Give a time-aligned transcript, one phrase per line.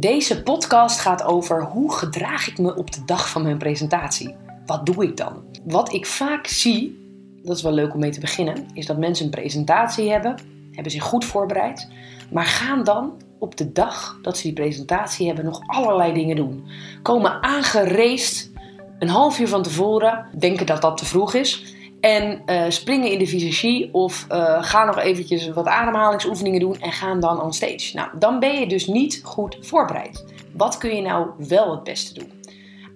[0.00, 4.34] Deze podcast gaat over hoe gedraag ik me op de dag van mijn presentatie.
[4.66, 5.44] Wat doe ik dan?
[5.64, 6.98] Wat ik vaak zie,
[7.42, 10.38] dat is wel leuk om mee te beginnen, is dat mensen een presentatie hebben,
[10.72, 11.88] hebben zich goed voorbereid,
[12.30, 16.66] maar gaan dan op de dag dat ze die presentatie hebben nog allerlei dingen doen.
[17.02, 18.50] Komen aangereest
[18.98, 21.75] een half uur van tevoren, denken dat dat te vroeg is.
[22.06, 26.92] En uh, springen in de visagie of uh, gaan nog eventjes wat ademhalingsoefeningen doen en
[26.92, 27.90] gaan dan on stage.
[27.94, 30.24] Nou, dan ben je dus niet goed voorbereid.
[30.52, 32.32] Wat kun je nou wel het beste doen?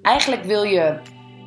[0.03, 0.99] Eigenlijk wil je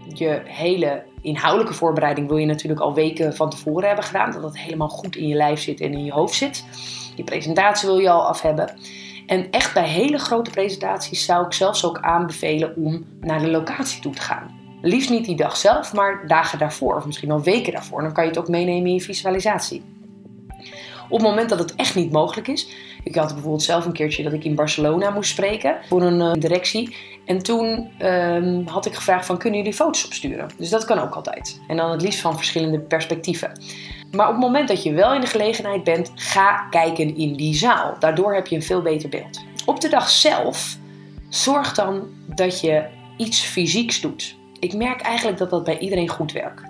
[0.07, 4.31] je hele inhoudelijke voorbereiding wil je natuurlijk al weken van tevoren hebben gedaan.
[4.31, 6.65] Dat het helemaal goed in je lijf zit en in je hoofd zit.
[7.15, 8.73] Die presentatie wil je al af hebben.
[9.27, 14.01] En echt bij hele grote presentaties zou ik zelfs ook aanbevelen om naar de locatie
[14.01, 14.62] toe te gaan.
[14.85, 18.01] Liefst niet die dag zelf, maar dagen daarvoor, of misschien al weken daarvoor.
[18.01, 19.83] Dan kan je het ook meenemen in je visualisatie.
[21.09, 22.67] Op het moment dat het echt niet mogelijk is.
[23.03, 26.31] Ik had bijvoorbeeld zelf een keertje dat ik in Barcelona moest spreken voor een uh,
[26.33, 26.95] directie.
[27.25, 30.49] En toen um, had ik gevraagd van kunnen jullie foto's opsturen?
[30.57, 31.61] Dus dat kan ook altijd.
[31.67, 33.61] En dan het liefst van verschillende perspectieven.
[34.11, 37.55] Maar op het moment dat je wel in de gelegenheid bent, ga kijken in die
[37.55, 37.95] zaal.
[37.99, 39.43] Daardoor heb je een veel beter beeld.
[39.65, 40.77] Op de dag zelf
[41.29, 42.85] zorg dan dat je
[43.17, 46.63] iets fysieks doet ik merk eigenlijk dat dat bij iedereen goed werkt.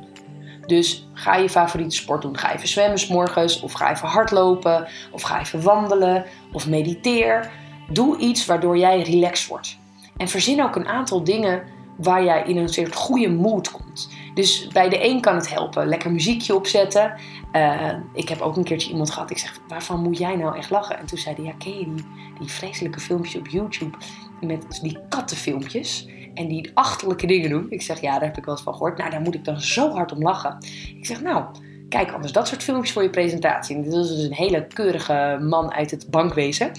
[0.65, 2.37] Dus ga je favoriete sport doen.
[2.37, 7.51] Ga even zwemmen s morgens, of ga even hardlopen, of ga even wandelen, of mediteer.
[7.89, 9.77] Doe iets waardoor jij relaxed wordt.
[10.17, 11.63] En verzin ook een aantal dingen
[11.97, 14.09] waar jij in een soort goede mood komt.
[14.33, 15.87] Dus bij de een kan het helpen.
[15.87, 17.13] Lekker muziekje opzetten.
[17.53, 19.31] Uh, ik heb ook een keertje iemand gehad.
[19.31, 20.97] Ik zeg, waarvan moet jij nou echt lachen?
[20.97, 22.05] En toen zei hij, ja, ken je die,
[22.39, 23.97] die vreselijke filmpjes op YouTube
[24.41, 26.07] met die kattenfilmpjes?
[26.33, 27.65] En die achterlijke dingen doen.
[27.69, 28.97] Ik zeg, ja, daar heb ik wel eens van gehoord.
[28.97, 30.57] Nou, daar moet ik dan zo hard om lachen.
[30.97, 31.45] Ik zeg, nou,
[31.89, 33.81] kijk anders dat soort filmpjes voor je presentatie.
[33.81, 36.71] Dit is dus een hele keurige man uit het bankwezen.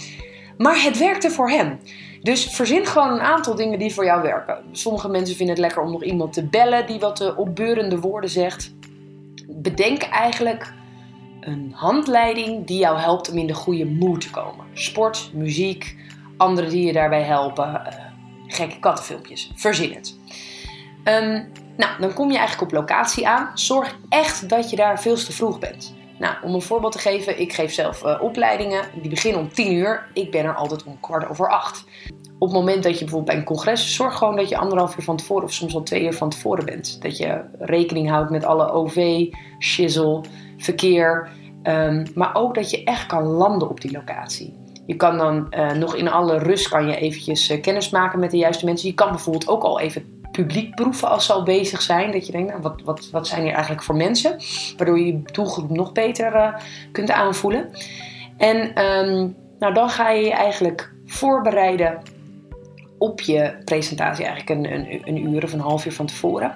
[0.59, 1.79] Maar het werkte voor hem.
[2.23, 4.59] Dus verzin gewoon een aantal dingen die voor jou werken.
[4.73, 8.31] Sommige mensen vinden het lekker om nog iemand te bellen die wat uh, opbeurende woorden
[8.31, 8.75] zegt.
[9.49, 10.73] Bedenk eigenlijk
[11.41, 14.65] een handleiding die jou helpt om in de goede mood te komen.
[14.73, 15.97] Sport, muziek,
[16.37, 17.83] anderen die je daarbij helpen.
[18.47, 19.51] Gekke kattenfilmpjes.
[19.55, 20.17] Verzin het.
[21.05, 21.43] Ehm,
[21.77, 23.51] nou, dan kom je eigenlijk op locatie aan.
[23.55, 25.95] Zorg echt dat je daar veel te vroeg bent.
[26.19, 28.85] Nou, om een voorbeeld te geven, ik geef zelf uh, opleidingen.
[29.01, 30.07] Die beginnen om 10 uur.
[30.13, 31.85] Ik ben er altijd om kwart over acht.
[32.39, 35.05] Op het moment dat je bijvoorbeeld bij een congres, zorg gewoon dat je anderhalf uur
[35.05, 37.03] van tevoren of soms al twee uur van tevoren bent.
[37.03, 39.27] Dat je rekening houdt met alle OV,
[39.59, 40.21] shizzle,
[40.57, 41.29] verkeer.
[41.63, 44.64] Um, maar ook dat je echt kan landen op die locatie.
[44.87, 48.31] Je kan dan uh, nog in alle rust kan je eventjes uh, kennis maken met
[48.31, 48.89] de juiste mensen.
[48.89, 52.13] Je kan bijvoorbeeld ook al even publiek proeven als ze al bezig zijn.
[52.13, 54.37] Dat je denkt, nou, wat, wat, wat zijn hier eigenlijk voor mensen?
[54.77, 56.55] Waardoor je je doelgroep nog beter uh,
[56.93, 57.71] kunt aanvoelen.
[58.37, 62.03] En um, nou, dan ga je je eigenlijk voorbereiden
[62.99, 64.25] op je presentatie.
[64.25, 66.55] Eigenlijk een, een, een uur of een half uur van tevoren.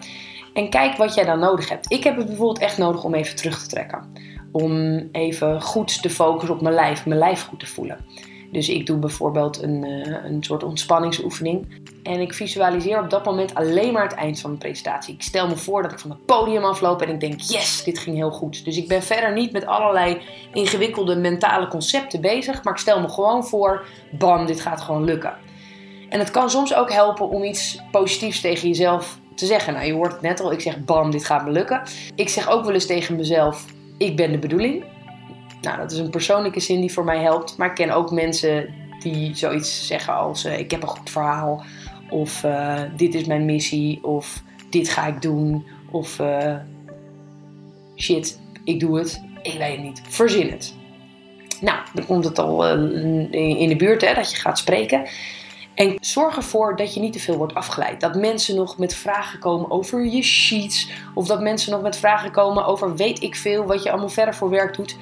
[0.54, 1.92] En kijk wat jij dan nodig hebt.
[1.92, 4.12] Ik heb het bijvoorbeeld echt nodig om even terug te trekken
[4.52, 7.98] om even goed te focussen op mijn lijf, mijn lijf goed te voelen.
[8.52, 11.82] Dus ik doe bijvoorbeeld een, uh, een soort ontspanningsoefening.
[12.02, 15.14] En ik visualiseer op dat moment alleen maar het eind van mijn presentatie.
[15.14, 17.98] Ik stel me voor dat ik van het podium afloop en ik denk: yes, dit
[17.98, 18.64] ging heel goed.
[18.64, 20.20] Dus ik ben verder niet met allerlei
[20.52, 22.64] ingewikkelde mentale concepten bezig.
[22.64, 23.84] Maar ik stel me gewoon voor:
[24.18, 25.36] bam, dit gaat gewoon lukken.
[26.08, 29.72] En het kan soms ook helpen om iets positiefs tegen jezelf te zeggen.
[29.72, 31.82] Nou, je hoort het net al, ik zeg: bam, dit gaat me lukken.
[32.14, 33.64] Ik zeg ook wel eens tegen mezelf:
[33.98, 34.84] ik ben de bedoeling.
[35.60, 37.56] Nou, dat is een persoonlijke zin die voor mij helpt.
[37.56, 41.64] Maar ik ken ook mensen die zoiets zeggen als: uh, Ik heb een goed verhaal.
[42.10, 44.04] Of uh, dit is mijn missie.
[44.04, 45.66] Of dit ga ik doen.
[45.90, 46.56] Of uh,
[47.96, 49.22] shit, ik doe het.
[49.42, 50.02] Ik weet het niet.
[50.08, 50.74] Verzin het.
[51.60, 55.06] Nou, dan komt het al in de buurt hè, dat je gaat spreken.
[55.78, 58.00] En zorg ervoor dat je niet te veel wordt afgeleid.
[58.00, 60.90] Dat mensen nog met vragen komen over je sheets.
[61.14, 64.34] Of dat mensen nog met vragen komen over weet ik veel wat je allemaal verder
[64.34, 64.96] voor werk doet.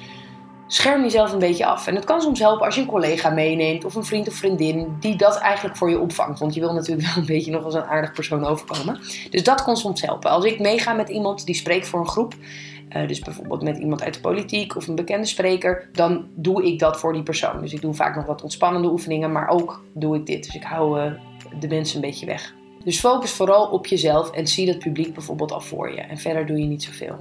[0.67, 1.87] Scherm jezelf een beetje af.
[1.87, 4.97] En het kan soms helpen als je een collega meeneemt of een vriend of vriendin
[4.99, 6.39] die dat eigenlijk voor je opvangt.
[6.39, 8.99] Want je wil natuurlijk wel een beetje nog als een aardig persoon overkomen.
[9.29, 10.29] Dus dat kan soms helpen.
[10.29, 12.33] Als ik meega met iemand die spreekt voor een groep,
[12.95, 16.79] uh, dus bijvoorbeeld met iemand uit de politiek of een bekende spreker, dan doe ik
[16.79, 17.61] dat voor die persoon.
[17.61, 20.45] Dus ik doe vaak nog wat ontspannende oefeningen, maar ook doe ik dit.
[20.45, 21.11] Dus ik hou uh,
[21.59, 22.55] de mensen een beetje weg.
[22.83, 26.01] Dus focus vooral op jezelf en zie dat publiek bijvoorbeeld al voor je.
[26.01, 27.15] En verder doe je niet zoveel.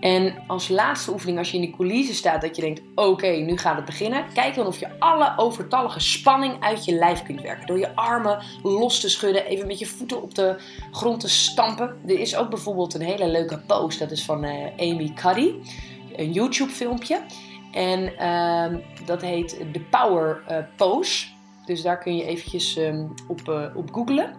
[0.00, 3.56] En als laatste oefening, als je in de coulissen staat, dat je denkt: oké, nu
[3.56, 4.24] gaat het beginnen.
[4.34, 7.66] Kijk dan of je alle overtallige spanning uit je lijf kunt werken.
[7.66, 10.56] Door je armen los te schudden, even met je voeten op de
[10.90, 11.96] grond te stampen.
[12.06, 15.54] Er is ook bijvoorbeeld een hele leuke pose, dat is van uh, Amy Cuddy,
[16.16, 17.20] een YouTube-filmpje.
[17.72, 21.26] En uh, dat heet de Power uh, Pose.
[21.64, 24.34] Dus daar kun je eventjes ehm, op, uh, op googlen.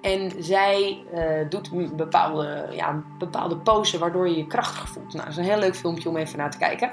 [0.00, 5.12] En zij uh, doet bepaalde, ja, bepaalde pose waardoor je je krachtig voelt.
[5.12, 6.92] Nou, dat is een heel leuk filmpje om even naar te kijken.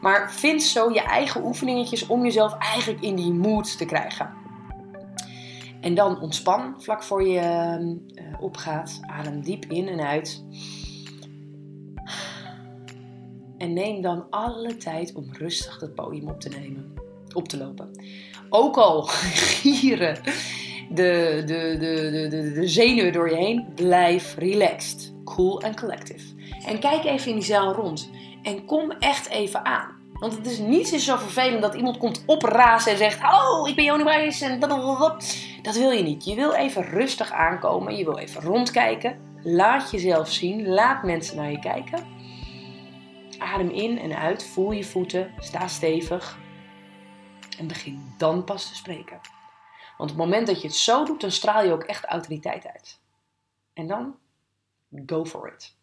[0.00, 4.30] Maar vind zo je eigen oefeningetjes om jezelf eigenlijk in die mood te krijgen.
[5.80, 7.40] En dan ontspan vlak voor je
[8.14, 9.00] uh, opgaat.
[9.06, 10.44] Adem diep in en uit.
[13.58, 16.94] En neem dan alle tijd om rustig het podium op te nemen.
[17.34, 17.90] Op te lopen.
[18.48, 19.02] Ook al
[19.56, 20.18] gieren
[20.90, 23.66] de, de, de, de, de zenuwen door je heen.
[23.74, 26.34] Blijf relaxed, cool en collective.
[26.66, 28.10] En kijk even in die zaal rond.
[28.42, 29.96] En kom echt even aan.
[30.18, 33.84] Want het is niets zo vervelend dat iemand komt oprazen en zegt: Hallo, ik ben
[33.84, 34.70] Joni Brijs en dat,
[35.62, 36.24] dat wil je niet.
[36.24, 37.96] Je wil even rustig aankomen.
[37.96, 39.18] Je wil even rondkijken.
[39.42, 40.68] Laat jezelf zien.
[40.68, 42.06] Laat mensen naar je kijken.
[43.38, 44.44] Adem in en uit.
[44.44, 45.32] Voel je voeten.
[45.38, 46.38] Sta stevig.
[47.58, 49.20] En begin dan pas te spreken.
[49.96, 52.66] Want op het moment dat je het zo doet, dan straal je ook echt autoriteit
[52.66, 53.00] uit.
[53.72, 54.18] En dan,
[55.06, 55.75] go for it.